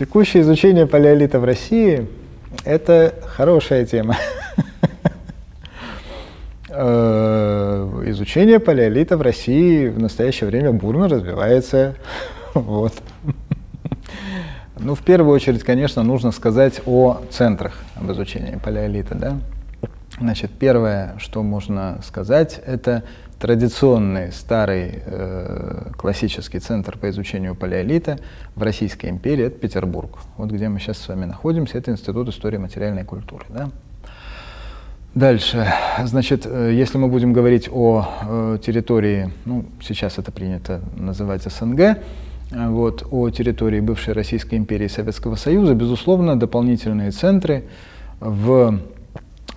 [0.00, 2.06] Текущее изучение палеолита в России–
[2.64, 4.16] это хорошая тема.
[6.72, 11.96] Э, изучение палеолита в России в настоящее время бурно развивается.
[12.54, 12.94] Вот.
[14.78, 19.16] Ну, в первую очередь, конечно, нужно сказать о центрах об изучении палеолита.
[19.16, 19.36] Да?
[20.20, 23.04] Значит, первое, что можно сказать, это
[23.38, 28.18] традиционный старый э, классический центр по изучению палеолита
[28.54, 30.18] в Российской империи– это Петербург.
[30.36, 33.46] Вот где мы сейчас с вами находимся, это Институт истории материальной культуры.
[33.48, 33.70] Да?
[35.14, 35.66] Дальше.
[36.04, 41.80] Значит, э, если мы будем говорить о э, территории, ну, сейчас это принято называть СНГ,
[41.80, 41.96] э,
[42.50, 47.64] вот, о территории бывшей Российской империи и Советского Союза, безусловно, дополнительные центры
[48.20, 48.78] в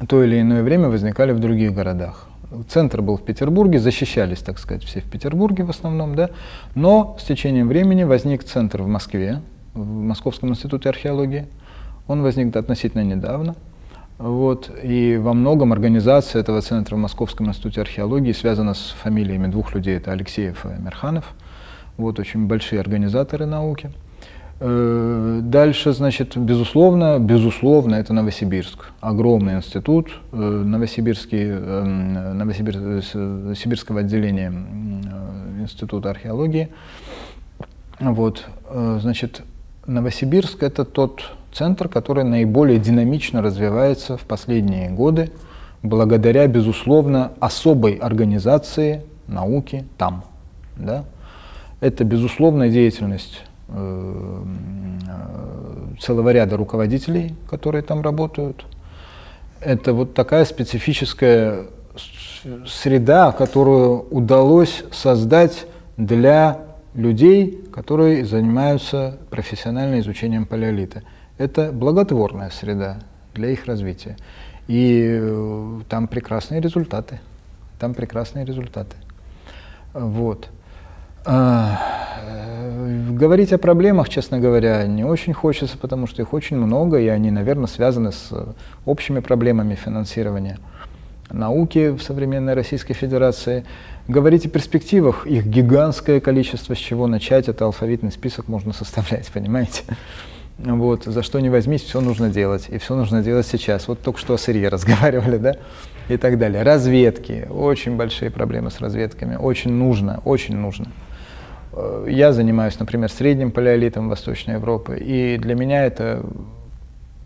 [0.07, 2.27] то или иное время возникали в других городах
[2.67, 6.29] центр был в Петербурге, защищались, так сказать, все в Петербурге в основном, да,
[6.75, 9.41] но с течением времени возник центр в Москве,
[9.73, 11.47] в Московском институте археологии.
[12.07, 13.55] Он возник относительно недавно.
[14.19, 19.73] Вот, и во многом организация этого центра в Московском институте археологии связана с фамилиями двух
[19.73, 21.33] людей, это Алексеев и Мерханов.
[21.97, 23.91] Вот, очень большие организаторы науки.
[24.59, 28.91] Э, дальше, значит, безусловно, безусловно, это Новосибирск.
[29.01, 32.41] Огромный институт э, Новосибирский, эм,
[33.97, 36.69] отделения э, Института археологии.
[37.99, 39.43] Вот, значит,
[39.85, 45.31] Новосибирск– это тот центр, который наиболее динамично развивается в последние годы,
[45.83, 50.25] благодаря, безусловно, особой организации науки там.
[50.75, 51.05] Да?
[51.79, 53.43] Это безусловная деятельность
[55.99, 58.65] целого ряда руководителей, которые там работают.
[59.61, 61.67] Это вот такая специфическая
[62.67, 65.65] среда, которую удалось создать
[65.97, 66.59] для
[66.93, 71.03] людей, которые занимаются профессиональным изучением палеолита.
[71.37, 72.99] Это благотворная среда
[73.33, 74.17] для их развития.
[74.67, 77.19] И э, там прекрасные результаты.
[77.79, 78.95] Там прекрасные результаты.
[79.93, 80.49] Вот.
[83.13, 87.07] Э, говорить о проблемах, честно говоря, не очень хочется, потому что их очень много, и
[87.07, 88.31] они, наверное, связаны с
[88.85, 90.59] общими проблемами финансирования
[91.31, 93.65] науки в современной Российской Федерации.
[94.07, 99.83] Говорить о перспективах, их гигантское количество, с чего начать, это алфавитный список можно составлять, понимаете?
[100.59, 103.87] Вот, за что не возьмись, все нужно делать, и все нужно делать сейчас.
[103.87, 105.55] Вот только что о сырье разговаривали, да,
[106.09, 106.61] и так далее.
[106.63, 110.87] Разведки, очень большие проблемы с разведками, очень нужно, очень нужно.
[111.73, 116.23] Э, я занимаюсь, например, средним палеолитом Восточной Европы, и для меня это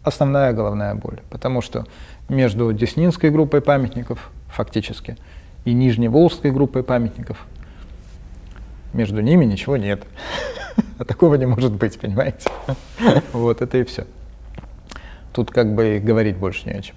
[0.03, 1.85] основная головная боль, потому что
[2.29, 5.17] между Деснинской группой памятников, фактически,
[5.65, 7.45] и Нижневолжской группой памятников,
[8.93, 10.03] между ними ничего нет.
[10.99, 12.49] А такого не может быть, понимаете?
[13.33, 14.05] Вот, это и все.
[15.33, 16.95] Тут как бы говорить больше не о чем.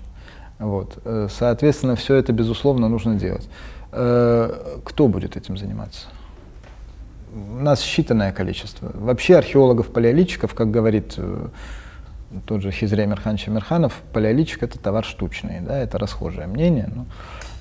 [0.58, 0.98] Вот.
[1.04, 3.48] Э, соответственно, все это, безусловно, нужно делать.
[3.92, 6.08] Э, кто будет этим заниматься?
[7.32, 8.90] У нас считанное количество.
[8.94, 11.48] Вообще археологов-палеолитчиков, как говорит э,
[12.46, 16.88] тот же Хизрей Мирханович Мирханов, палеолитчик это товар штучный, да, это расхожее мнение.
[16.94, 17.06] Ну,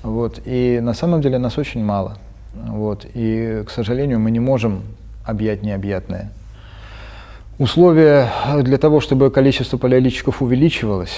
[0.02, 2.18] вот, и на самом деле нас очень мало.
[2.54, 4.82] Вот, и, к сожалению, мы не можем
[5.24, 6.30] объять необъятное.
[7.58, 8.30] Условия
[8.62, 11.16] для того, чтобы количество палеолитчиков увеличивалось,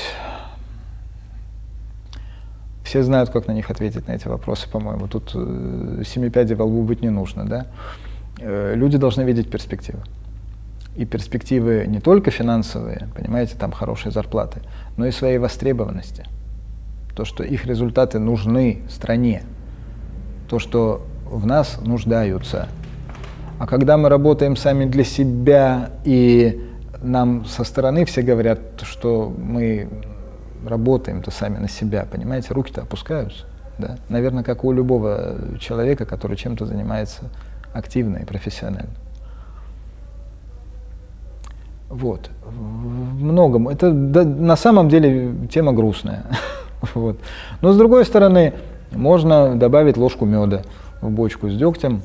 [2.85, 5.07] все знают, как на них ответить, на эти вопросы, по-моему.
[5.09, 7.67] Тут э, семипядей во лбу быть не нужно, да?
[8.43, 10.01] Э, люди должны видеть перспективы.
[10.97, 14.61] И перспективы не только финансовые, понимаете, там хорошие зарплаты,
[14.97, 16.25] но и своей востребованности.
[17.15, 19.43] То, что их результаты нужны стране,
[20.49, 22.69] то, что в нас нуждаются.
[23.59, 26.61] А когда мы работаем сами для себя, и
[27.01, 29.89] нам со стороны все говорят, что мы
[30.67, 33.47] работаем-то сами на себя, понимаете, руки-то опускаются.
[33.79, 33.97] Да?
[34.09, 37.31] Наверное, как у любого человека, который чем-то занимается
[37.73, 38.91] активно и профессионально.
[41.89, 42.31] Вот.
[42.51, 43.71] Многому.
[43.71, 46.25] Это да, на самом деле тема грустная.
[46.95, 47.19] вот.
[47.61, 48.55] Но с другой стороны,
[48.93, 50.63] можно добавить ложку меда
[51.03, 52.01] в бочку с дегтем.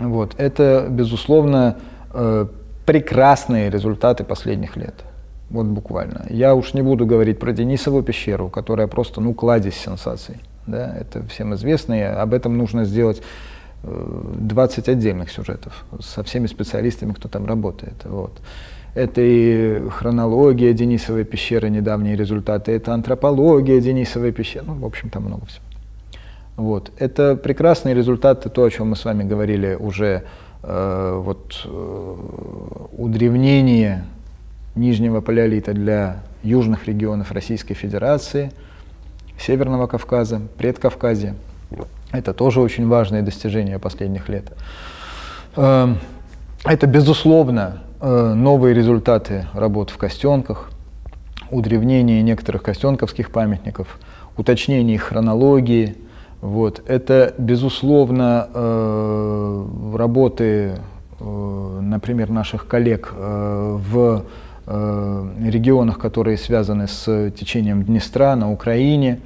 [0.00, 0.34] Вот.
[0.38, 1.76] Это, безусловно,
[2.12, 2.46] э,
[2.86, 5.04] прекрасные результаты последних лет.
[5.50, 6.24] Вот буквально.
[6.30, 10.36] Я уж не буду говорить про Денисову пещеру, которая просто, ну, кладезь сенсаций.
[10.66, 13.22] Да, это всем известно, и об этом нужно сделать
[13.84, 18.04] 20 отдельных сюжетов со всеми специалистами, кто там работает.
[18.04, 18.32] Вот.
[18.94, 25.24] Это и хронология Денисовой пещеры, недавние результаты, это антропология Денисовой пещеры, ну, в общем, там
[25.24, 25.64] много всего.
[26.56, 26.92] Вот.
[26.98, 30.22] Это прекрасные результаты, то, о чем мы с вами говорили уже,
[30.62, 32.16] э, вот, э,
[32.96, 34.04] удревнение
[34.76, 38.52] нижнего палеолита для южных регионов Российской Федерации,
[39.38, 41.34] Северного Кавказа, Предкавказья.
[42.14, 44.52] Это тоже очень важное достижение последних лет.
[45.56, 45.98] Эм,
[46.64, 50.70] это, безусловно, э, новые результаты работ в Костенках,
[51.50, 53.98] удревнение некоторых костенковских памятников,
[54.36, 55.96] уточнение их хронологии.
[56.40, 56.84] Вот.
[56.86, 59.66] Это, безусловно, э,
[59.96, 60.78] работы,
[61.18, 64.24] э, например, наших коллег в
[64.66, 69.20] регионах, которые связаны с течением Днестра на Украине,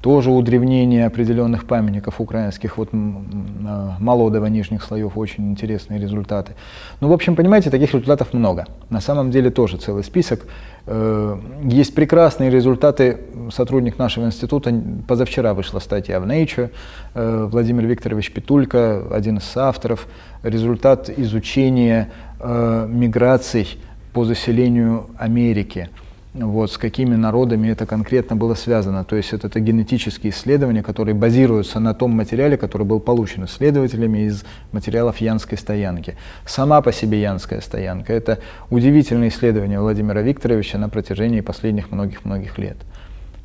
[0.00, 6.52] тоже удревнение определенных памятников украинских, вот молодого нижних слоев, очень интересные результаты.
[7.00, 8.66] Ну, в общем, понимаете, таких результатов много.
[8.90, 10.46] На самом деле тоже целый список.
[10.86, 13.18] Э, есть прекрасные результаты.
[13.50, 14.72] Сотрудник нашего института,
[15.08, 16.70] позавчера вышла статья в Nature,
[17.14, 20.06] э, Владимир Викторович Петулько, один из авторов,
[20.44, 23.78] результат изучения э, миграций
[24.12, 25.88] по заселению Америки–
[26.34, 29.04] вот, с какими народами это конкретно было связано.
[29.04, 34.26] То есть это, это генетические исследования, которые базируются на том материале, который был получен исследователями
[34.26, 36.16] из материалов Янской стоянки.
[36.46, 38.38] Сама по себе Янская стоянка– это
[38.70, 42.76] удивительное исследование Владимира Викторовича на протяжении последних многих-многих лет.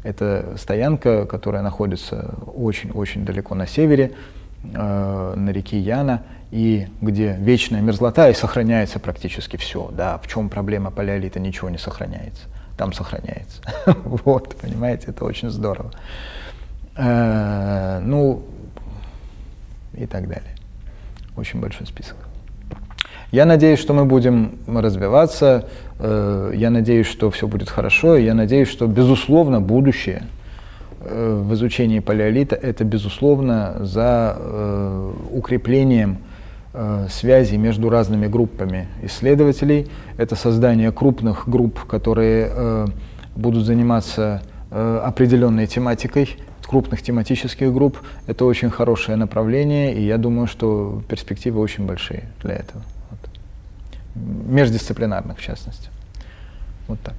[0.04, 4.12] Это стоянка, которая находится очень-очень далеко на севере,
[4.66, 9.90] э, на реке Яна, и где вечная мерзлота и сохраняется практически все.
[9.96, 11.40] Да, в чем проблема палеолита?
[11.40, 12.44] Ничего не сохраняется
[12.78, 13.62] там сохраняется.
[14.04, 15.92] вот, понимаете, это очень здорово.
[16.96, 18.44] Э, ну,
[19.94, 20.56] и так далее.
[21.36, 22.16] Очень большой список.
[23.32, 25.68] Я надеюсь, что мы будем развиваться,
[25.98, 30.24] э, я надеюсь, что все будет хорошо, я надеюсь, что, безусловно, будущее
[31.00, 34.38] э, в изучении палеолита– это, безусловно, за
[35.32, 36.20] укреплением
[37.10, 39.92] связи между разными группами исследователей.
[40.18, 42.88] Это создание крупных групп, которые э,
[43.36, 44.42] будут заниматься
[44.72, 48.00] э, определенной тематикой, крупных тематических групп.
[48.28, 52.84] Это очень хорошее направление, и я думаю, что перспективы очень большие для этого.
[53.12, 53.20] Вот.
[54.16, 55.90] Междисциплинарных, в частности.
[56.88, 57.16] Вот так.